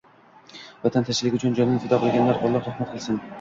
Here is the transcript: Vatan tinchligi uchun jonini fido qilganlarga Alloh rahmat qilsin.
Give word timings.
Vatan 0.85 1.05
tinchligi 1.09 1.33
uchun 1.41 1.59
jonini 1.59 1.83
fido 1.85 2.01
qilganlarga 2.05 2.51
Alloh 2.51 2.67
rahmat 2.71 2.93
qilsin. 2.97 3.23